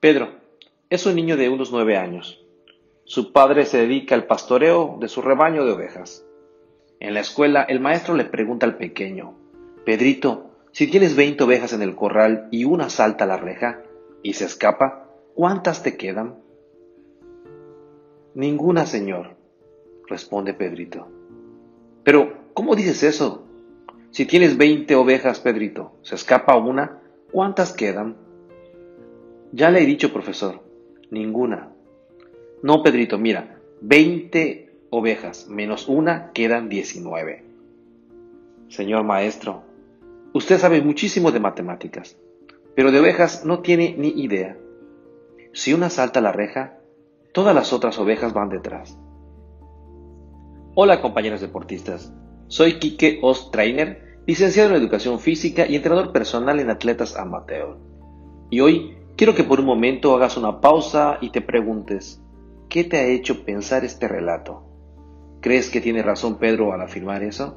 [0.00, 0.28] Pedro
[0.90, 2.40] es un niño de unos nueve años.
[3.02, 6.24] Su padre se dedica al pastoreo de su rebaño de ovejas.
[7.00, 9.34] En la escuela, el maestro le pregunta al pequeño,
[9.84, 13.82] Pedrito, si tienes veinte ovejas en el corral y una salta a la reja
[14.22, 16.36] y se escapa, ¿cuántas te quedan?
[18.34, 19.34] Ninguna, señor,
[20.06, 21.08] responde Pedrito.
[22.04, 23.42] Pero, ¿cómo dices eso?
[24.12, 27.02] Si tienes veinte ovejas, Pedrito, se escapa una,
[27.32, 28.27] ¿cuántas quedan?
[29.52, 30.62] Ya le he dicho, profesor,
[31.10, 31.72] ninguna.
[32.62, 37.44] No, Pedrito, mira, 20 ovejas menos una quedan 19.
[38.68, 39.62] Señor maestro,
[40.34, 42.18] usted sabe muchísimo de matemáticas,
[42.74, 44.58] pero de ovejas no tiene ni idea.
[45.52, 46.78] Si una salta la reja,
[47.32, 48.98] todas las otras ovejas van detrás.
[50.74, 52.12] Hola compañeros deportistas,
[52.48, 57.78] soy Quique Ostrainer, licenciado en Educación Física y entrenador personal en atletas amateur.
[58.50, 62.22] Y hoy Quiero que por un momento hagas una pausa y te preguntes,
[62.68, 64.62] ¿qué te ha hecho pensar este relato?
[65.40, 67.56] ¿Crees que tiene razón Pedro al afirmar eso?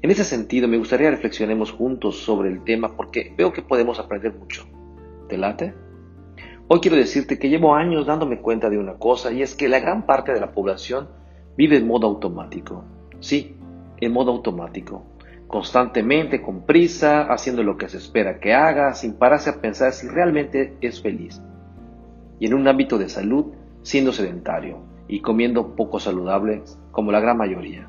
[0.00, 4.32] En ese sentido, me gustaría reflexionemos juntos sobre el tema porque veo que podemos aprender
[4.32, 4.64] mucho.
[5.28, 5.74] ¿Te late?
[6.68, 9.80] Hoy quiero decirte que llevo años dándome cuenta de una cosa y es que la
[9.80, 11.08] gran parte de la población
[11.56, 12.84] vive en modo automático.
[13.18, 13.56] Sí,
[14.00, 15.13] en modo automático
[15.54, 20.08] constantemente con prisa, haciendo lo que se espera que haga, sin pararse a pensar si
[20.08, 21.40] realmente es feliz.
[22.40, 23.52] Y en un ámbito de salud,
[23.82, 27.88] siendo sedentario y comiendo poco saludable, como la gran mayoría.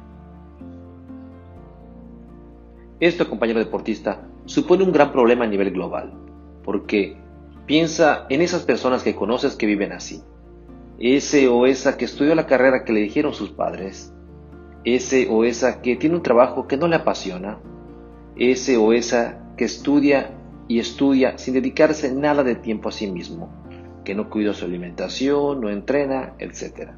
[2.99, 6.13] Esto, compañero deportista, supone un gran problema a nivel global,
[6.63, 7.17] porque
[7.65, 10.21] piensa en esas personas que conoces que viven así,
[10.99, 14.13] ese o esa que estudió la carrera que le dijeron sus padres,
[14.85, 17.57] ese o esa que tiene un trabajo que no le apasiona,
[18.37, 20.31] ese o esa que estudia
[20.67, 23.49] y estudia sin dedicarse nada de tiempo a sí mismo,
[24.03, 26.91] que no cuida su alimentación, no entrena, etc.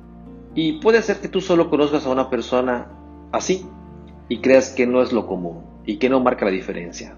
[0.54, 2.92] Y puede ser que tú solo conozcas a una persona
[3.32, 3.66] así
[4.28, 7.16] y creas que no es lo común y que no marca la diferencia.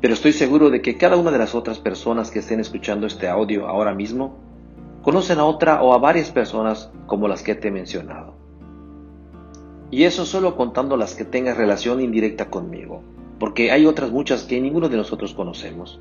[0.00, 3.26] Pero estoy seguro de que cada una de las otras personas que estén escuchando este
[3.26, 4.36] audio ahora mismo
[5.02, 8.33] conocen a otra o a varias personas como las que te he mencionado.
[9.94, 13.04] Y eso solo contando las que tengan relación indirecta conmigo,
[13.38, 16.00] porque hay otras muchas que ninguno de nosotros conocemos.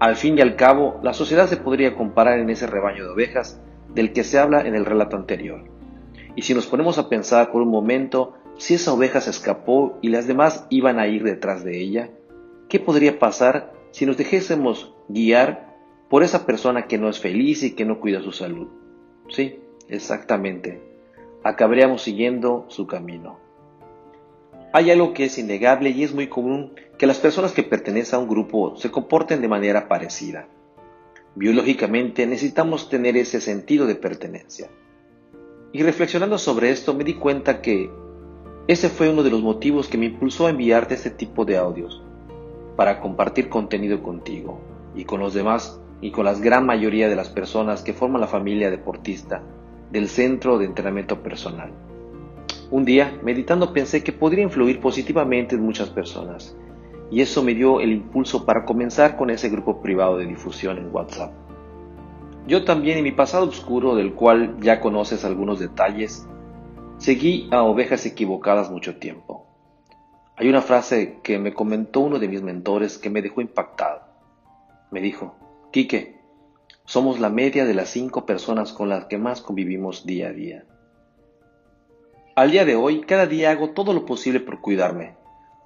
[0.00, 3.60] Al fin y al cabo, la sociedad se podría comparar en ese rebaño de ovejas
[3.94, 5.62] del que se habla en el relato anterior.
[6.34, 10.08] Y si nos ponemos a pensar por un momento si esa oveja se escapó y
[10.08, 12.10] las demás iban a ir detrás de ella,
[12.68, 15.76] ¿qué podría pasar si nos dejésemos guiar
[16.10, 18.66] por esa persona que no es feliz y que no cuida su salud?
[19.28, 20.87] Sí, exactamente
[21.42, 23.38] acabaríamos siguiendo su camino.
[24.72, 28.22] Hay algo que es innegable y es muy común que las personas que pertenecen a
[28.22, 30.48] un grupo se comporten de manera parecida.
[31.34, 34.68] Biológicamente necesitamos tener ese sentido de pertenencia.
[35.72, 37.90] Y reflexionando sobre esto me di cuenta que
[38.66, 42.02] ese fue uno de los motivos que me impulsó a enviarte este tipo de audios,
[42.76, 44.60] para compartir contenido contigo
[44.94, 48.26] y con los demás y con la gran mayoría de las personas que forman la
[48.26, 49.42] familia deportista
[49.90, 51.70] del Centro de Entrenamiento Personal.
[52.70, 56.56] Un día, meditando, pensé que podría influir positivamente en muchas personas,
[57.10, 60.94] y eso me dio el impulso para comenzar con ese grupo privado de difusión en
[60.94, 61.32] WhatsApp.
[62.46, 66.26] Yo también en mi pasado oscuro, del cual ya conoces algunos detalles,
[66.98, 69.46] seguí a ovejas equivocadas mucho tiempo.
[70.36, 74.02] Hay una frase que me comentó uno de mis mentores que me dejó impactado.
[74.90, 75.34] Me dijo,
[75.72, 76.17] Quique,
[76.88, 80.64] somos la media de las cinco personas con las que más convivimos día a día.
[82.34, 85.14] Al día de hoy, cada día hago todo lo posible por cuidarme,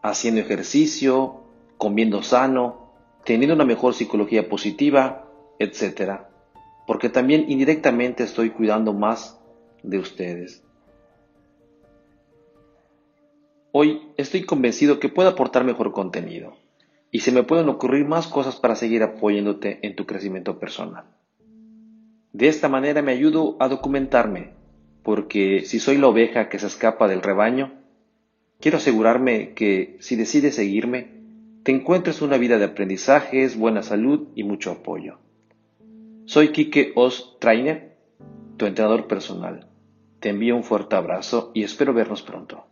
[0.03, 1.45] haciendo ejercicio,
[1.79, 2.93] comiendo sano,
[3.25, 5.29] teniendo una mejor psicología positiva,
[5.61, 6.23] etc.
[6.89, 9.39] Porque también indirectamente estoy cuidando más
[9.85, 10.65] de ustedes.
[13.71, 16.57] Hoy estoy convencido que puedo aportar mejor contenido
[17.15, 21.05] y se me pueden ocurrir más cosas para seguir apoyándote en tu crecimiento personal.
[22.33, 24.55] De esta manera me ayudo a documentarme,
[25.03, 27.75] porque si soy la oveja que se escapa del rebaño,
[28.61, 31.21] quiero asegurarme que si decides seguirme,
[31.65, 35.19] te encuentres una vida de aprendizajes, buena salud y mucho apoyo.
[36.25, 37.95] Soy Kike Os Trainer,
[38.57, 39.69] tu entrenador personal.
[40.19, 42.72] Te envío un fuerte abrazo y espero vernos pronto.